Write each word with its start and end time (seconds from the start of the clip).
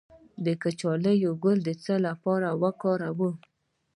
د 0.45 0.47
کچالو 0.61 1.31
ګل 1.43 1.59
د 1.67 1.69
څه 1.83 1.93
لپاره 2.07 2.49
وکاروم؟ 2.61 3.33